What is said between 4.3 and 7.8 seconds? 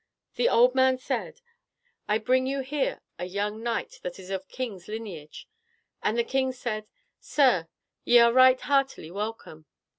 of kings' lineage," and the king said, "Sir,